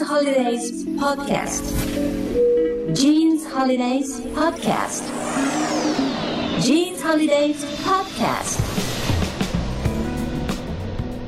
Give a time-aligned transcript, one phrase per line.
[0.00, 1.64] Jeans Holidays Podcast
[2.94, 5.04] Jeans Holidays Podcast
[6.62, 8.62] Jeans Holidays Podcast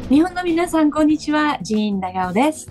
[0.08, 1.58] 日本の皆さん、こんにちは。
[1.60, 2.66] ジーン長尾です。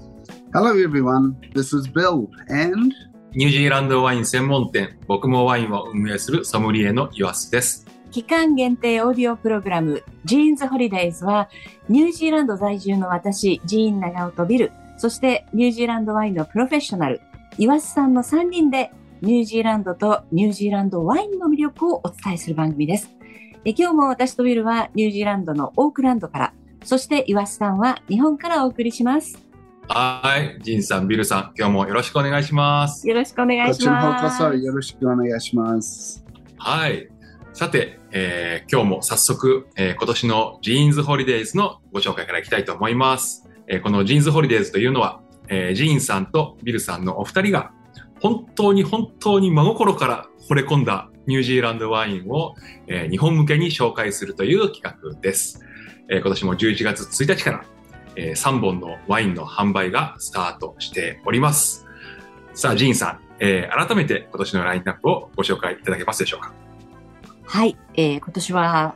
[0.54, 1.36] Hello, everyone.
[1.54, 2.96] This is Bill, and
[3.34, 7.86] ニュージーランドワイン専門店、僕もワインを運営するソムリエのイワスです。
[8.10, 11.48] 期間限定オーディオプログラム、ジーンズホリデイズは、
[11.88, 14.72] ニュージーランド在住の私、ジーン長尾とビル、
[15.02, 17.22] そしてニュージーランドワインのプロフェッショナル、
[17.58, 23.10] 岩瀬さんの3人で、ニュージーランドとニュージーランドワインの魅力をお伝えする番組です。
[23.66, 29.44] え今日も私とビルはニュージーランドのオークランドから、そして岩瀬さんは日本からお送りします。
[29.88, 30.62] はい。
[30.62, 33.10] ジンさん、ビルさん、今日もよろしくお願いします。
[33.10, 34.44] よろしくお願いしこちらの方ます。
[34.44, 36.24] よろしくお願いします。
[36.58, 37.10] はい。
[37.54, 43.48] さて、えー今日も早速、えー今年のジーンズホリデイズのご紹介からいきたいと思います。
[43.72, 47.72] えーこのジーンズホリデイズというのは、えージーンさんとビルさんのお二人が、
[48.20, 52.56] 本当に本当に真心から惚れ込んだニュージーランドワインを、
[52.88, 55.64] えー日本向けに紹介するという企画です。
[56.10, 57.66] えー今年も11月1日から、
[58.18, 61.88] え3本のワインの販売がスタートしております。
[62.54, 66.54] さあ、ジーンさん、えー改めて今年のラインナップをご紹介いただけますでしょうか？
[67.46, 68.96] はい、えー今年は、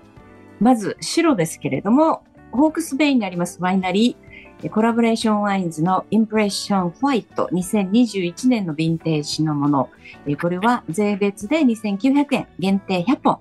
[0.59, 4.24] まず白ですけれども、ホークスベイにありますワイナリ、ー
[4.71, 9.89] コラボレーションワインズのインプレッションホワイト2021年のヴィンテージのもの。
[10.25, 13.39] えーこれは税別で2900円、限定100本。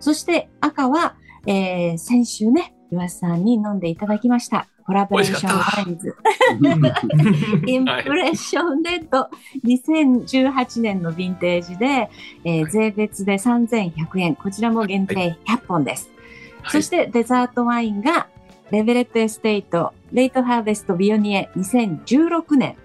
[0.00, 1.14] そして赤は、
[1.46, 4.66] えー先週ね、岩瀬さんに飲んでいただきました。
[4.84, 6.14] コラボレーションワインズ。
[7.66, 9.28] インプはいレッションレッド
[9.64, 12.10] 2018年のヴィンテージで、
[12.44, 14.34] えー税別で3100円。
[14.36, 16.10] こちらも限定100本です。
[16.68, 18.28] そしてデザートワインが
[18.70, 22.76] Leveret Estate レイトハーベストビオニエ2016年。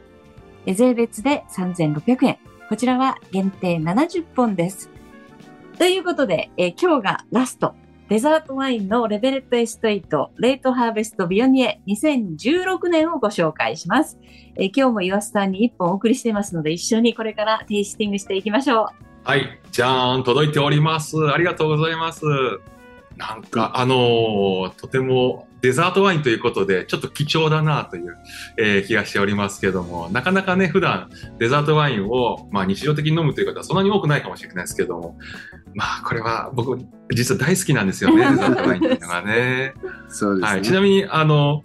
[0.66, 2.38] 税別で3600円。
[2.68, 4.90] こちらは限定70本です。
[5.78, 7.76] ということで、えー今日がラスト。
[8.10, 14.18] デザートワインの Leveret Estate レイトハーベストビオニエ2016年をご紹介します。
[14.56, 18.86] えー今日も岩瀬さんに1本お送りしていますので、一緒にこれからテイスティングしていきましょう。
[19.24, 21.18] はい、じゃーん、届いております。
[21.32, 22.26] ありがとうございます。
[23.16, 28.18] なんか、あのーとてもデザートワインということで、ちょっと貴重だなという、
[28.58, 35.18] えー気がしておりますけども、なかなかね、普段デザートワインを、まあ、日常的に飲むという方はそんなに多くないかもしれないですけども、
[35.76, 36.78] まあ、これは僕、
[37.14, 39.74] 実は大好きなんですよね、 デザートワインっていうのがね。
[40.10, 40.52] そうですね。
[40.52, 41.62] はい、ちなみに、あの、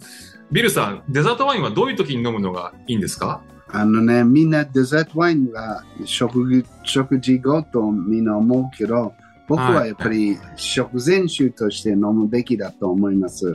[0.51, 3.41] ビルさん、デザートワインはどういう時に飲むのがいいんですか？
[3.69, 9.13] あのね、みんなデザートワインは食事食事後とみんな思うけど、
[9.49, 13.51] 僕はやっぱり食前酒として飲むべきだと思います。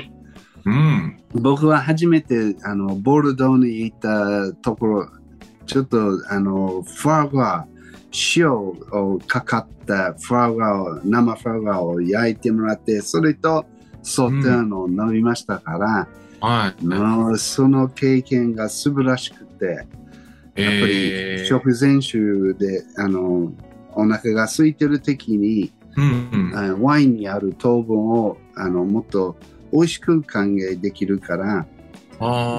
[0.65, 1.19] うん。
[1.35, 5.09] 僕は初めてあのボルドーに行ったところ、
[5.67, 7.67] ちょっとあのフォアグラ、
[8.37, 13.65] 塩をかかったフォアグラを、生フォアグラを焼いてもらって、それと
[14.03, 16.09] ソテーのを飲みましたから、
[16.41, 16.85] はい。
[16.85, 19.87] もうその経験が素晴らしくて、やっぱ
[20.57, 23.53] えーり食前酒で、あの
[23.95, 29.37] お腹が空いてる時に、うんうんあワインにある糖分をあのもっと
[29.73, 31.67] 美味しく還元できるから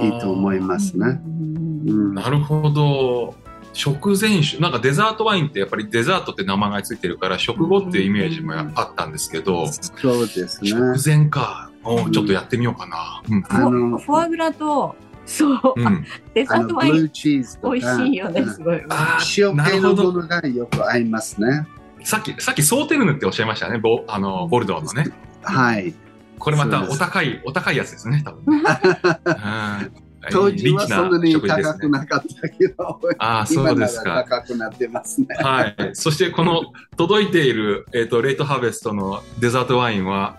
[0.02, 1.22] いいと思いますね。
[1.26, 3.36] うんなるほど。
[3.74, 4.60] 食前酒。
[4.60, 10.70] なんかデザートワインってやっぱりデザートって名前がついてるから食後っていうイメージもあったんですけど、そうですね。
[10.70, 11.72] 食前か。
[11.84, 13.22] おーちょっとやってみようかな。
[13.30, 13.44] うん。
[13.50, 14.96] あのフォアグラと、
[15.26, 18.82] そう、うん、デザあートワインのブルーチーズとか美味しいよね、すごい。
[18.90, 21.68] あ塩な系のるほどものがよく合いますね。
[22.04, 23.80] さっき、さっきソーテルヌっておっしゃいましたね。
[23.80, 25.12] ボあのボルドーのね。
[25.42, 25.94] はい。
[26.40, 28.64] これまたお高い、お高いやつですね、多分ね。
[29.98, 31.74] うん当時はそんなに高。
[31.74, 34.24] くなかったけど、ああ、そうですか。
[34.30, 35.28] 高くなってますね。
[35.42, 35.76] はい。
[35.94, 36.62] そしてこの
[36.96, 40.38] 届いている、えっ、と、レイトハーベストのデザートワインは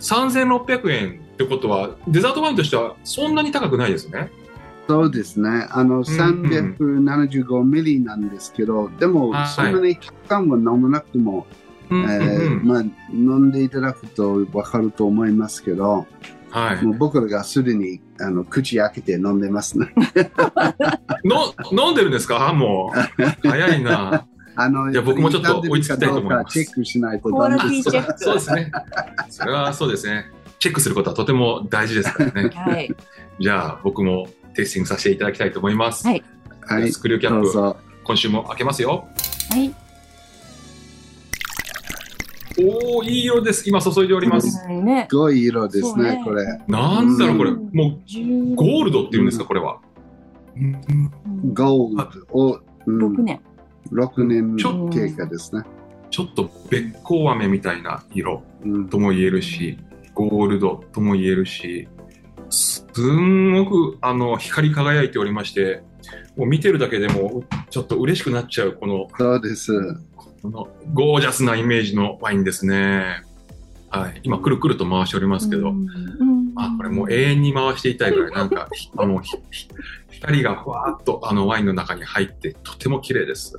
[0.00, 4.30] 3600円ってことは、デザートワインとしてはそんなに高くないですね。
[4.86, 5.66] そうですね。
[5.70, 11.46] あの、375ミリなんですけど、でも、はいそんなにたくさんは飲まなくても、
[11.90, 12.82] うんうんえうんーまあ、
[13.12, 16.06] 飲んでいただくと分かると思いますけど、
[16.50, 16.84] はい。
[16.84, 19.92] もう僕らがすでにあの口開けて飲んでますね。
[21.24, 21.54] の
[21.86, 22.52] 飲んでるんですか？
[22.52, 23.48] もう。
[23.48, 24.26] 早いな。
[24.56, 28.70] あのいや僕もちょっと追いつきたいと思いますチェックしないとダメですそうですね。
[29.28, 30.26] それはそうですね。
[30.60, 32.50] チェックすることはとても大事ですからね。
[32.54, 32.94] はい。
[33.40, 36.06] じゃあ、僕もテイスティングさせていただきたいと思います。
[36.06, 36.22] はい
[36.66, 37.42] はい、スクリューキャッ
[37.72, 37.76] プ。
[38.04, 39.08] 今週も開けますよ。
[39.50, 39.74] はい。
[42.58, 43.68] おー、いい色です。
[43.68, 44.66] 今注いでおります。
[44.68, 45.06] ね。
[45.10, 46.44] すごい色ですねね、これ。
[46.68, 47.50] なんだろう、これ。
[47.50, 49.78] うんもう、ゴールドっていうんですか、これは。
[50.56, 50.72] うん
[51.52, 53.40] ゴールドを、うん6年。
[53.92, 55.62] 6年ちょ経過ですね。
[56.10, 59.78] ちょっとべっこう飴みたいな色うんとも言えるし、
[60.14, 61.88] ゴールドとも言えるし、
[62.50, 65.82] すんごくあの光り輝いておりまして、
[66.36, 69.72] もう見てるだけでもちょっと嬉しくなっちゃうこのそうです。
[70.44, 73.22] このゴージャスなイメージのワインですね。
[73.88, 76.52] はい、今くるくると回しておりますけど、うん。
[76.56, 79.22] あこれもう永遠に回していたいぐらいなんかひ あの
[80.10, 83.58] 光がふわーっとあのワインの中に入ってとても綺麗です。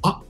[0.00, 0.22] あ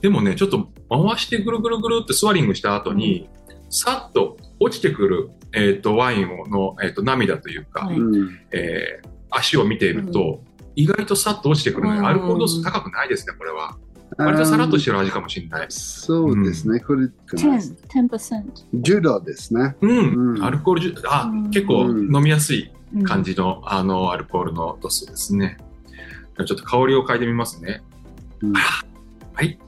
[0.00, 3.28] でもねちょっと回してぐるぐるぐるってスワリングした後に、
[3.70, 7.98] さっと落ちてくる、えー、とワインの、えー、と涙というか、はい。
[7.98, 8.38] うん。
[8.52, 10.42] えー足を見ていると、
[10.74, 12.06] 意外とさっと落ちてくるので、うん。
[12.06, 13.76] アルコール度数高くないですねこれは。
[14.16, 15.66] 割とさらっとしてる味かもしれない。
[15.68, 16.80] そうですね。
[16.80, 17.76] これ、10、
[18.08, 18.44] 10%。
[18.74, 19.76] 10度ですね。
[19.80, 25.58] うん、うんアルコールあ、うん結構飲みやすいうん感じの、あのアルコールの度数ですね。
[26.46, 27.82] ちょっと香りを嗅いでみますね。
[28.40, 29.58] うんはい、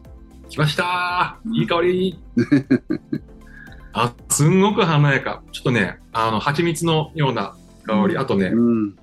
[0.49, 2.19] 来ましたーいい香り
[3.93, 5.43] あ、すんごく華やか。
[5.53, 8.97] ちょっとね、あの、蜂蜜のような香り、あとね、うん。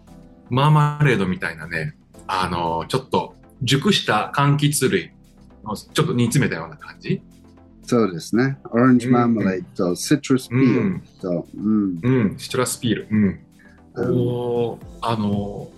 [0.50, 1.96] マーマレードみたいなね、
[2.28, 5.17] あの、ちょっと熟した柑橘類の
[5.76, 7.22] ちょっと煮詰めたような感じ？
[7.84, 8.58] そうですね。
[8.72, 12.00] オレンジマーマレードとシトラスピうールん、と、うん。
[12.02, 13.08] うん、シトラスピール。
[13.10, 13.40] うん。
[13.96, 15.70] おーあの、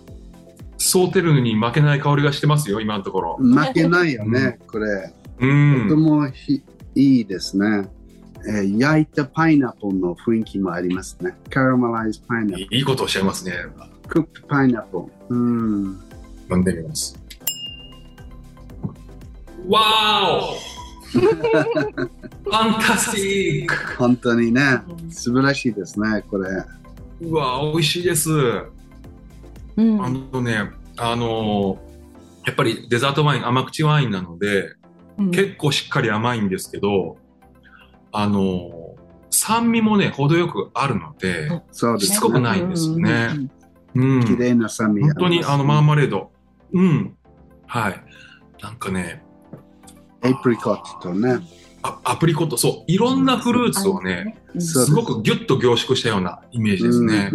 [0.76, 3.36] ソーテルに負けない香りがしてますよ、今のところ。
[3.36, 4.86] 負けないよね、これ。
[4.86, 5.88] うとてん。
[6.00, 6.62] もひ
[6.94, 7.88] いいですね、
[8.48, 11.36] えー焼いたパイナップルの雰囲気もありますね。
[11.48, 13.52] カラメライズパイナップいいことをおっしゃいますね。
[13.52, 13.72] ル、
[14.08, 14.98] クックパイナップ
[15.30, 15.36] ル。
[15.36, 16.00] うん。
[16.50, 17.19] 飲んでみます。
[19.70, 20.70] わーお
[21.12, 24.80] ファンタスティック本当にね、
[25.10, 26.48] 素晴らしいですね、これ。
[27.22, 28.30] うわー美味しいです。
[29.76, 31.90] うんあのね、あのー
[32.46, 34.74] やっぱりデザートワイン、甘口ワインなので、
[35.18, 37.18] うん結構しっかり甘いんですけど、
[38.12, 39.00] あのー
[39.32, 42.40] 酸味もね、程よくあるので、そうですしつこくね。
[42.40, 43.48] ないんですね
[43.94, 44.24] うん。
[44.24, 46.32] 綺麗な酸味本当にあのマーママレード。
[46.72, 47.16] うん。
[47.66, 48.02] はい。
[48.60, 49.22] なんかね、
[50.22, 51.38] エイプリコットとね。
[51.82, 57.32] あアプリコット、そう、いろんなフルーツをね、すごくギュッと凝縮したようなイメージですね。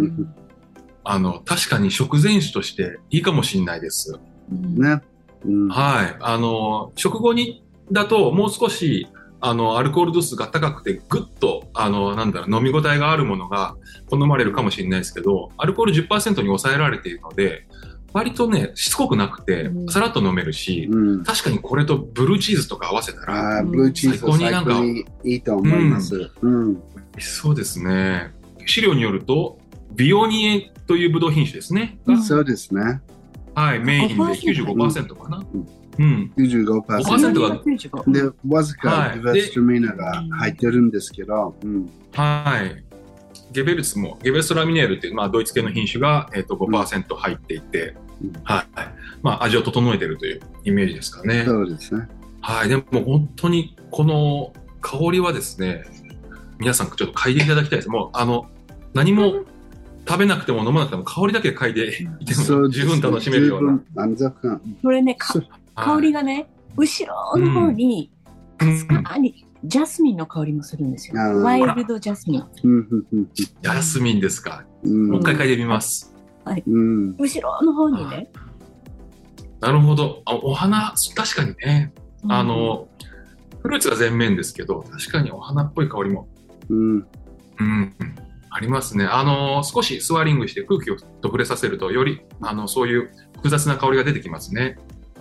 [1.04, 4.20] あの、確かに食前酒としていいかもしれないです。
[4.52, 5.02] うんね。
[5.46, 6.18] うんはい。
[6.20, 9.08] あの、食後に、だともう少し、
[9.42, 13.76] あの、アルコール度数が高くて、ぐっと、あの、なんだろう、飲み応えがあるものが
[14.10, 17.68] 好まれるかもしれないですけど、アルコール10%に抑えられているので、
[18.16, 24.82] 割とね、しつこくなくてう、んさらっと飲めるし、うん確かにこれとブルーチーズとか合わせたら、ブルーチーズ最高になんか
[25.26, 26.32] いいと思います。
[26.42, 26.82] うん。
[27.20, 28.32] そうですね。
[28.66, 29.60] 資料によると、
[29.96, 32.00] ビオニエというブドウ品種ですね。
[32.08, 33.02] がうんそうですね。
[33.54, 35.44] はい、メインで5% 95%かな。
[35.54, 35.68] うん
[35.98, 36.32] うん。
[36.38, 36.84] 95%。
[36.84, 41.90] 5%が95で、わずはいかディバーストミナが入ってるんですけど、うん。
[42.14, 42.82] はい。
[43.52, 48.05] ゲベルツも、ゲベルストラミネールっていう、まあ、ドイツ系の品種が、えっと5%入っていて、うん
[48.44, 48.66] はい。
[49.22, 51.44] まあ、味を整えてるというイメージですかね。
[51.46, 52.08] そうですね。
[52.42, 52.70] はい。
[52.70, 55.84] でも、本当に、この香りはですね、
[56.60, 57.90] 皆さんちょっと嗅いでいただきたいです。
[57.90, 58.48] もう、あの、
[58.94, 59.44] 何も
[60.08, 63.74] 食べなくても飲まなくても香りだけ嗅いでいても十分楽しめるような。
[63.74, 64.62] 十分満足感。
[64.82, 65.34] これね、か
[65.76, 68.12] 香りがね、後ろの方に、
[68.58, 71.16] かすかに、ジャスミンの香りもするんですよ。
[71.42, 72.44] ワイルドジャスミン。
[72.64, 74.64] うんうんうんジャスミンですか。
[74.84, 76.15] うんもう一回嗅いでみます。
[76.68, 77.16] うん。
[77.18, 78.30] 後ろの方にね。
[79.60, 80.22] なるほど。
[80.26, 81.94] あお花、確かにね。
[82.24, 82.88] うんあ、の、
[83.62, 86.28] フルーツが全面ですけど、確かにお花っぽい香りも、
[86.70, 87.08] うん。
[87.60, 87.96] うん、
[88.50, 89.06] ありますね。
[89.06, 94.78] あの、少しスワリングして空気をと触れさせると、より、あの、そういう複雑な香りが出てきますね。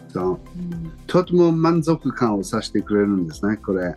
[0.08, 0.40] そう。
[0.56, 3.94] うんとても満足感をさせてくれるんですね、これ。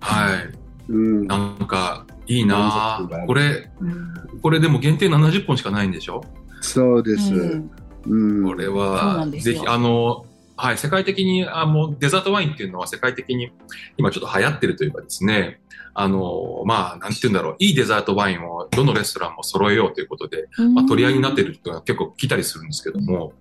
[0.00, 0.92] はい。
[0.92, 1.26] うん。
[1.26, 3.08] なんか、いいな。
[3.26, 4.14] これ、うん。
[4.42, 6.22] これでも限定70本しかないんでしょ？
[6.60, 7.34] そうです。
[7.34, 7.70] うん。
[8.06, 8.44] うん。
[8.44, 10.24] これは、ぜひ、あの、
[10.56, 13.50] はい、世界的に、あもうデザートワインっていうのは世界的に
[13.96, 15.60] 今ちょっと流行ってるというかですね、
[15.94, 23.32] あの、まあ、なんて言うんだろう、いいデザートワインをどのレストランも揃えようということで、まあ、取り合いになってる人が結構来たりするんですけども、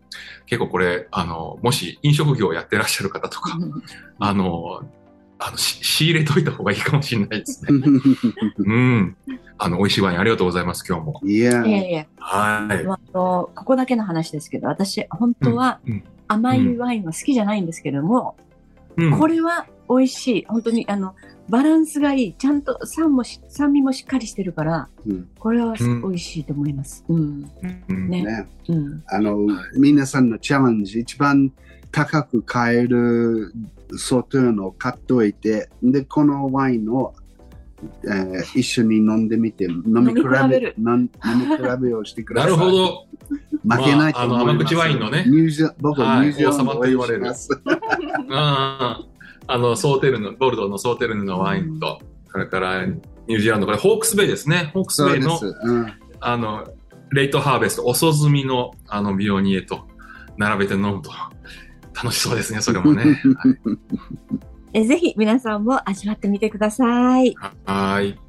[0.46, 3.58] 結構これ、あの、もし飲食業をやってらっしゃる方とか、
[4.20, 4.82] あの、
[5.40, 7.82] あの、し仕入れといた方がいいかもしれないですね。
[8.60, 9.18] うん。
[9.58, 11.22] あの、美味しいワインありがとうございます、今日も。
[11.24, 12.84] いやい、やいや、はい。
[12.84, 18.36] まああのここだけの話ですけど、私、本当はうんうん甘いワインは好きじゃないんですけども、
[18.98, 20.46] うんこれは美味しい。
[20.48, 21.16] 本当に、あの、
[21.50, 22.34] バランスがいい。
[22.34, 27.04] ちゃんと酸もし酸味もしっかりしてるから、うんこれは美味しいと思います。
[27.10, 27.52] うん。
[27.90, 28.48] うんねね。
[28.68, 29.04] うん。
[29.08, 29.38] あの、
[29.76, 31.52] 皆さんのチャレンジ、一番
[31.92, 33.52] 高く買える
[33.98, 37.16] ソトゥーンを買っておいて、で、このワインを、
[38.04, 42.58] えー一緒に飲んでみて、飲み比べ飲み比べる飲ん飲み比べをしてくだなさい。
[42.60, 43.06] るほど。
[43.68, 44.20] 負けないと思います。
[44.20, 49.06] まああの甘口ワインのねニュージー僕ははいニュージーランと言われますうん。
[49.50, 52.00] あの、ソーテルヌ、ボルドーのソーテルヌのワインと、
[52.32, 54.70] それからニュージーランド、これホークスベイですね。
[54.76, 56.68] ホークスベイの、そうんあの、
[57.12, 59.88] レイトハーベスト、遅摘みの、あの、ビオニエと
[60.38, 61.12] 並べて飲むと、
[61.96, 63.04] 楽しそうですね、それもね。
[63.38, 63.60] はい
[64.72, 67.36] えぜひ皆さんも味わってみてください。
[67.36, 68.20] はーい。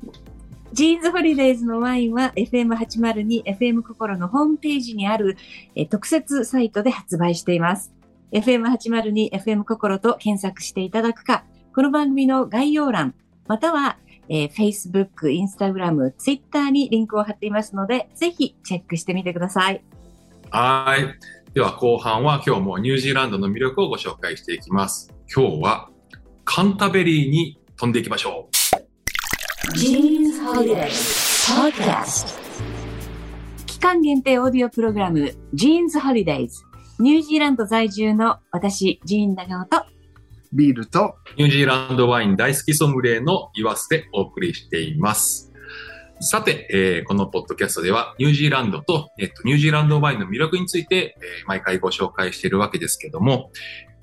[0.72, 5.36] Jean's Holidays のワインは FM802、FM 心のホームページにある
[5.74, 7.92] えー特設サイトで発売しています。
[8.32, 11.44] FM802、FM 心と検索していただくか、
[11.74, 13.14] この番組の概要欄、
[13.48, 19.82] または、えー Facebook、Instagram、Twitter にリンクを貼っていますので、ぜひチェックしてみてください。
[20.50, 21.14] はーい。
[21.54, 25.12] では後半は今日もニュージーランドの魅力をご紹介していきます。
[25.34, 25.90] 今日は
[26.44, 28.50] カンタベリーに飛んでいきましょう。
[33.66, 36.69] 期間限定オーディオプログラム、 Jean's Holidays。
[37.00, 39.86] ニュージーランド在住の私、ジーン長尾と、
[40.52, 45.50] ビールと、ニュージーランドワイン大好きソムリエのイワスでお送りしています。
[46.20, 53.50] さて、えーこのポッドキャストではニュージーランドと、えっと、ニュージーランドワインの魅力について、えー毎回ご紹介しているわけですけども、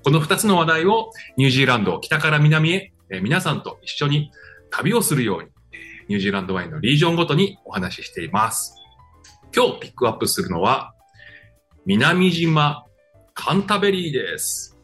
[0.02, 4.32] この2つの話題をニュージーランド北から南へ、えー皆さんと一緒に
[4.70, 5.78] 旅をするように、えー
[6.08, 8.74] ニュージーランドワインのリージョンごとにお話ししています。
[9.54, 10.94] 今日ピックアップするのは、
[11.86, 12.87] 南島
[13.40, 14.76] カンタベリーです。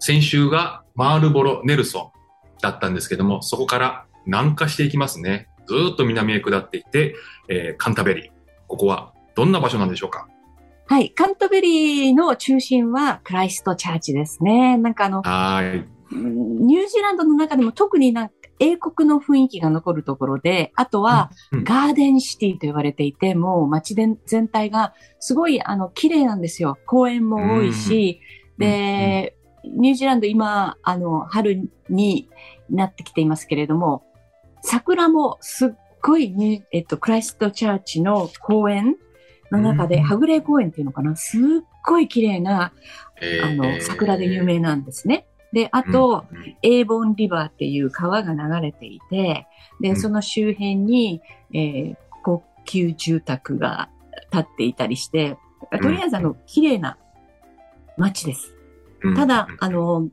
[0.00, 5.48] 先週がマールボロ・ネルソンだったんですけども、そこから南下していきますね。
[5.68, 7.14] ずーっと南へ下っていって、
[7.48, 8.30] えーカンタベリー。
[8.66, 10.26] ここはどんな場所なんでしょうか？
[10.88, 14.76] はい、カントベリーの中心はクライストチャーチですね。
[14.76, 15.88] なんかあの、はーい。
[16.10, 26.78] うんニュージーランドの中でも特になんか英国の雰囲気が残るところで、あとはうんガーデンシティと言われていて、もう街で全体がすごいあの綺麗なんですよ。
[26.86, 28.20] 公園も多いし、
[28.58, 32.28] で、ニュージーランド今、あの、春に
[32.68, 34.04] なってきていますけれども、
[34.62, 35.70] 桜もすっ
[36.02, 38.96] ごいニュ、えっと、クライストチャーチの公園
[39.50, 41.40] の中で、うんはぐれ公園っていうのかな、すっ
[41.86, 42.72] ごい綺麗な、
[43.20, 43.46] えー。
[43.46, 45.26] あの、桜で有名なんですね。
[45.52, 49.46] で、あと、、うんうんエーボンリバーっていう川が流れていて、
[49.80, 53.88] で、うんその周辺に、えー高級住宅が
[54.30, 55.38] 建っていたりして、
[55.80, 56.98] とりあえずあの、綺麗な
[57.96, 58.54] 街です。
[59.02, 60.08] うんただうん、あの、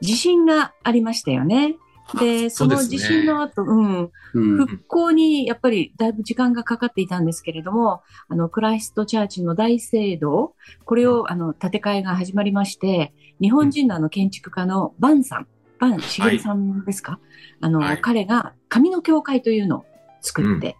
[0.00, 1.76] 地震がありましたよね。
[2.18, 4.56] で、 その地震の後、うん、うん。
[4.66, 10.54] 復興にやっぱりだいぶ時間がかかっていたんですけれども、あの、クライストチャーチの大聖堂、
[10.84, 15.46] これを、あの、建て替えが始まりまして、日本人のあの、建築家のバンさん、
[15.78, 17.18] バンしげるさんですか、
[17.60, 18.00] あの、はい。
[18.00, 19.84] 彼が紙の教会というのを
[20.20, 20.76] 作って、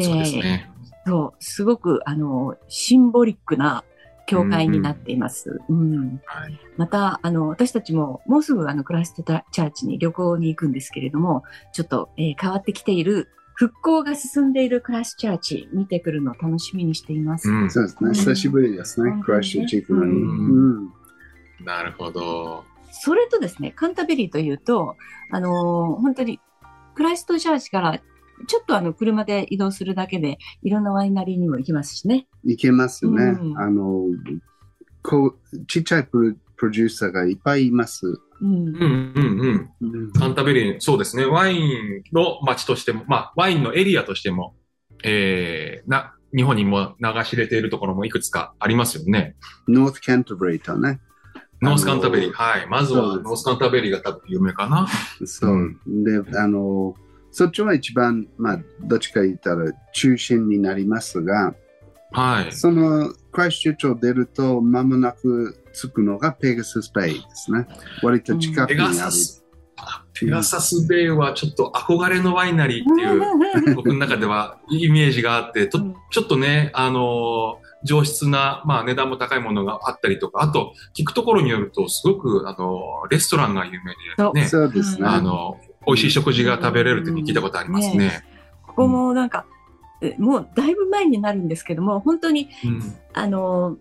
[0.00, 0.70] そうですね。
[1.06, 3.84] そう、すごく、あの、シンボリックな
[4.26, 5.60] 教会になっています。
[5.68, 6.58] うんはい。
[6.76, 17.48] また、あの、私たちももうすぐあの、クライストチャーチに旅行に行くんですけれども、ちょっと、えー変わってきている、復興が進んでいるクライストチャーチ、見てくるのを楽しみにしています。
[17.48, 18.10] うんそうですね。
[18.14, 19.22] 久しぶりですねうん。
[19.22, 20.12] クラッシュチークのに。
[20.12, 20.92] ううん。
[21.64, 22.64] なるほど。
[22.90, 24.96] それとですね、カンタベリーというと、
[25.30, 26.40] あのー本当に、
[26.94, 28.00] クライストチャーチから、
[28.46, 32.26] ちょっとあの、車で移動するだけで、いろんなワイナリーにも行きますしね。
[32.46, 33.24] いけますね。
[33.24, 34.06] うんあの、
[35.02, 38.06] こう、ちっちゃいプロプロデューサーがいっぱいいます。
[38.40, 38.68] うん。
[38.68, 39.94] うんうんうん。
[39.94, 41.24] うんカンタベリー、そうですね。
[41.24, 44.54] ワインの街としても、まあ、ワインのエリアとしても、
[45.02, 49.36] えー、な、日本にも流し入れているところもいくつかありますよね。
[49.68, 51.00] ノースキャンタブリーとね。
[51.62, 52.32] ノースカンタベリー。
[52.32, 52.66] はい。
[52.66, 54.86] まずはノースカンタベリーが多分有名かな。
[55.24, 55.76] そう。
[55.86, 56.94] で、あの、
[57.30, 61.54] そっちは一番、まあ、どっちか言ったら中心になりますが、
[62.14, 62.52] はい。
[62.52, 67.66] そのクライストチャーチを出ると、間もなく着くのがペガサスベイですね。
[68.02, 69.12] 割と近くペにある。
[70.14, 75.80] ペガサスベイはちょっと憧れのワイナリーっていう、 僕の中ではイメージがあって、と
[76.10, 85.06] ちょっとね、あのー上質な、まあ値段も高いものがあったりとか、あと、聞くところによると、すごく、あのーレストランが有名でね、そうですね。
[85.06, 88.24] あの、美味しい食事が食べれるって聞いたことありますね。
[88.66, 89.53] ここもなんか、え
[90.18, 93.76] もうだいぶ前になるんですけども、本当に、うんあの、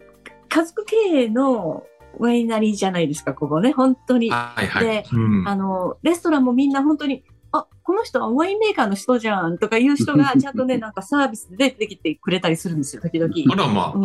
[0.50, 1.84] 家族経営の
[2.20, 4.30] ワイナリーじゃないですか、ここね、本当に。
[4.30, 4.86] はいはい。
[4.86, 13.34] でうんあの、レストランもみんな本当に、あ、この人はワインメーカーの人じゃんとかいう人が ちゃんとね、なんかサービスで出てきてくれたりするんですよ、時々。
[13.52, 14.04] あらまあ、うん、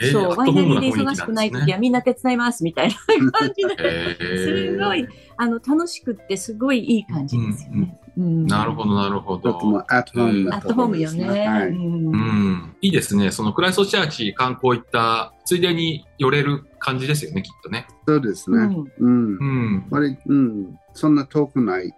[0.00, 1.72] えーそう、ワイナリーで忙しくない時ね。
[1.72, 5.06] はみんな手伝いますみたいな感じで、へーすごい、
[5.36, 7.98] あの、楽しくってすごいいい感じですよね。
[8.02, 9.78] うんなるほど、なるほとてもど。
[9.88, 11.02] アットホームね。
[11.02, 11.46] よね。
[11.46, 11.68] はい。
[11.68, 12.76] うんうん。
[12.80, 13.30] いいですね。
[13.30, 17.86] そのクライストチャーチ観光行った、ついでに寄れる感じですよね、きっとね。
[18.06, 18.58] そうですね。
[18.58, 19.38] うんうん。
[19.38, 19.44] う
[19.76, 19.86] ん。
[19.90, 21.92] 割うん、そんな遠くない。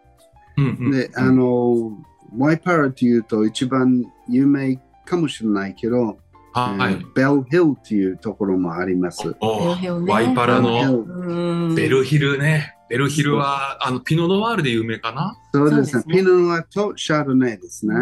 [0.58, 0.90] うんうん。
[0.90, 1.92] で、あの、
[2.36, 6.18] ワイパラっていうと一番有名かもしれないけど、
[6.52, 6.94] はい。
[6.94, 9.34] えーベルヒルっていうところもあります。
[9.40, 12.76] ワイパラのうんベルヒルね。
[12.90, 15.37] ベルヒルは、あの、ピノノワールで有名かな？
[15.54, 16.04] そうですね。
[16.09, 17.94] ピノノワとシャルドネですね。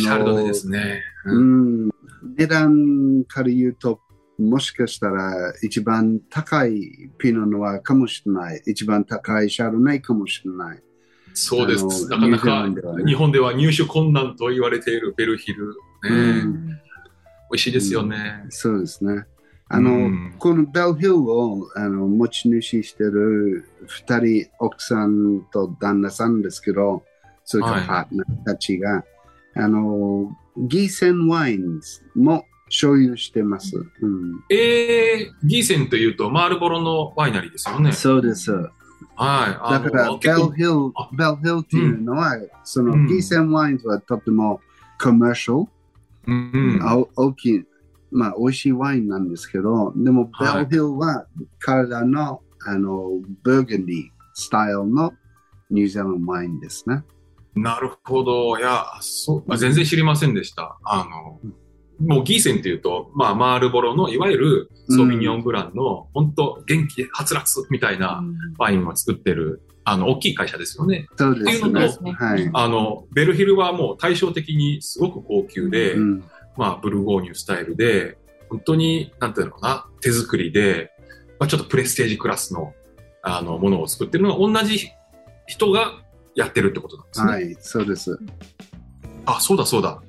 [0.00, 1.02] シャルドネですね。
[1.26, 1.88] うん、
[2.36, 4.00] 値段から言うと、
[4.38, 8.62] もしかしたら一番高いピノノワかもしれない。
[8.64, 10.82] 一番高いシャルドネかもしれない。
[11.34, 12.08] そうです。
[12.08, 12.66] なかなか
[13.04, 15.74] 日本では入手困難と言われているベルヒル。
[16.04, 16.12] ねう
[16.44, 16.68] ん
[17.50, 18.44] 美味しいですよね。
[18.50, 19.24] そうですね。
[19.68, 20.34] あの、うん。
[20.38, 27.02] このベルヒルをあの持ち主してる二人、奥さんと旦那さんですけど、
[27.44, 27.86] それからはい。
[27.86, 29.04] パートナーたちが、
[29.54, 31.80] あの、ギーセンワイン
[32.14, 33.76] も所有してます。
[33.76, 37.92] うん、えー、ギーセンというと、マールボロのワイナリーですよね。
[37.92, 38.52] そうです。
[38.52, 38.70] はい。
[39.16, 43.06] あだから、ベルヒルあ、ベルヒルっていうのは、その、うん。
[43.06, 44.60] ギーセンワインはとても
[45.00, 45.70] コマーシャル、
[46.26, 46.50] うん。
[46.52, 47.64] うんあ大きい、
[48.10, 51.26] まあ、美味しいワインなんですけど、でも、ベはいルヒルは
[51.58, 53.10] 彼らの、あの、
[53.42, 55.12] ブーガンディスタイルの
[55.70, 57.04] ニュージーランドワインですね。
[57.54, 58.58] なるほど。
[58.58, 60.78] いや、そう、あ全然知りませんでした。
[60.84, 61.40] あの、
[62.00, 68.22] もうギーセンっていうと、まあ、マールボロの、いわゆるソビニョンブランの、本当元気ではつらつみたいな
[68.58, 71.08] ワインを作ってる、あの、大きい会社ですよね。
[71.16, 72.24] そうですっていうのねと。
[72.24, 72.50] はい。
[72.52, 76.24] あの、ベルヒルはもう対照的にすごく高級で、うん、
[76.58, 78.18] まあ、ブルゴーニュスタイルで、
[78.50, 80.90] 本当に、なんていうのかな、手作りで、
[81.38, 82.74] まあ、ちょっとプレステージクラスの、
[83.22, 84.90] あの、ものを作ってるのが同じ
[85.46, 86.02] 人が
[86.34, 87.32] やってるってことなんですね。
[87.32, 88.18] はい、そうです。
[89.24, 90.02] あ、そうだそうだ。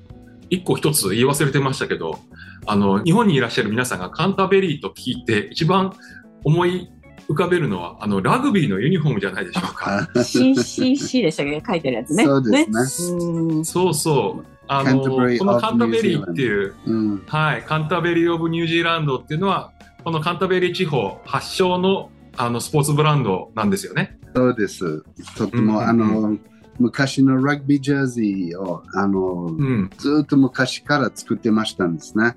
[0.48, 2.18] 一個一つ言い忘れてましたけど、
[2.66, 5.94] あの、日本にいらっしゃる皆さんがカンタベリーと聞いて一番
[6.42, 6.90] 思い
[7.28, 9.98] 浮かべるのは、あの、ラグビーのユニフォームじゃないでしょうか。
[9.98, 11.62] あ CCC でしたっけ？
[11.64, 12.24] 書いてるやつね。
[12.24, 14.44] そうですねうんそうそう。
[14.72, 19.72] あの、カンタベリーこのカンタベリーっていう、うん、はい、カンタベリー・オブ・ニュージーランドっていうのは、
[20.04, 24.16] このカンタベリー地方発祥のあのスポーツブランドなんですよね。
[24.34, 25.04] そうです。
[25.36, 26.38] とても、うんあの、
[26.78, 29.90] 昔のラグビージャージーを、あの、うん。
[29.98, 32.36] ずっと昔から作ってましたんですね。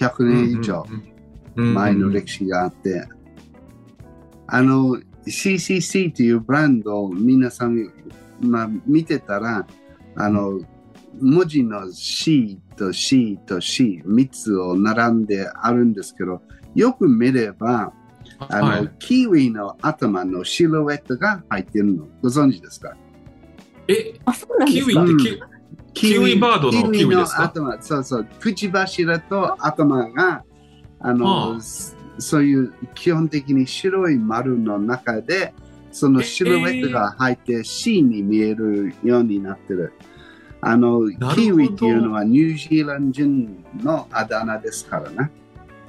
[0.00, 0.86] 100年以上
[1.54, 3.06] 前の歴史があって。
[4.46, 7.92] あの、CCC というブランドを皆さん、
[8.40, 9.66] まあ、見てたら、
[10.16, 10.60] あの、
[11.20, 16.42] 文字の C と C と C3 つを並んであるんですけど、
[16.74, 17.92] よく見れば、
[18.38, 22.06] あの、はい、キウイの頭のシルエットが入ってるの。
[22.22, 22.96] ご存知ですか？
[23.88, 25.02] え、あ、そうなんでキすか？
[25.02, 25.42] ウイって
[25.94, 27.48] キキウイバードのキウイですか？
[27.52, 30.42] キウイの頭、そうそう、口柱と頭が、
[31.00, 31.60] あの、はあ
[32.18, 35.52] そういう基本的に白い丸の中で、
[35.90, 39.92] そのシルエットが入って C に見えるようになってる。
[40.66, 45.30] あの、キウイっていうのはニュージーランド人のあだ名ですからね。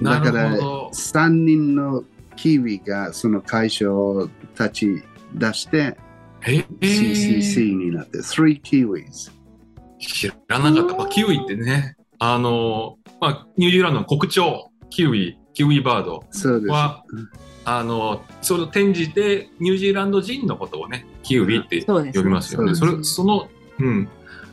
[0.02, 0.90] だからほど。
[0.94, 2.04] 3人の
[2.36, 5.98] キウイがその会社を立ち出して
[6.44, 9.32] CCC になって、3 kiwis。
[10.00, 10.96] 知らなかった。
[10.96, 16.72] まあ、キウイってね、あの、まあ、ニュージーランドの国鳥、キウイ、キウイバードそうです。
[16.72, 17.04] は、
[17.64, 22.76] あの、それを転じて、ニュージーランド人のことをね、キウイって呼びますよね。
[22.76, 23.48] そうれ、その、
[23.80, 24.10] うん。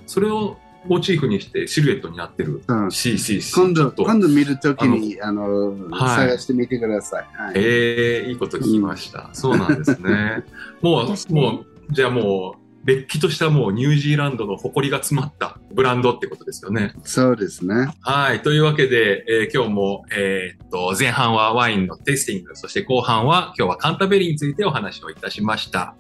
[0.06, 3.54] それをモチーフにしてシルエットになってるうん CCC。
[3.54, 7.26] 今度、今度見るときに、あの、はい探してみてください。
[7.34, 7.52] はい。
[7.56, 9.30] ええいいこと聞きました。
[9.32, 10.44] そうなんですね。
[10.82, 16.94] もう、もう、じゃあもう、れっきとしたもうニュージーランドの誇りが詰まったブランドってことですよね。
[17.04, 17.94] そうですね。
[18.00, 18.42] はい。
[18.42, 25.94] というわけで、えー今日も、えーっと、前半はワインのテイスティング、そして後半は今日はカンタベリーについてお話をいたしました。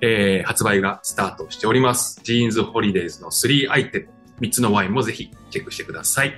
[0.00, 2.20] えー発売がスタートしております。
[2.22, 4.08] Jean's Holidays の3アイテム、
[4.40, 6.34] 3つのワインもぜひチェックしてください。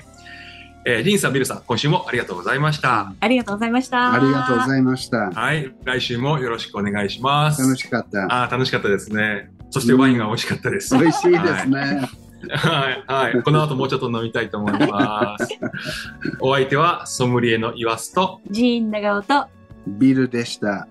[0.89, 3.13] えー、ジンさん、ビルさん、今週もありがとうございました。
[3.19, 4.13] ありがとうございました。
[4.13, 5.31] ありがとうございました。
[5.33, 5.75] はい。
[5.85, 7.61] 来週もよろしくお願いします。
[7.61, 8.45] 楽しかった。
[8.45, 9.51] あー楽しかったですね。
[9.71, 10.97] そしてワインが美味しかったです。
[10.97, 12.09] 美味しいですね。
[12.51, 13.43] はい、はい。
[13.43, 15.49] この後もうちょっと飲みたいと思います。
[16.41, 19.47] お相手はソムリエのイワスと、ジーン長尾と
[19.89, 20.87] ビルでした。